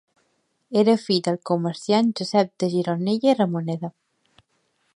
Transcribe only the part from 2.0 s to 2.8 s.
Josep de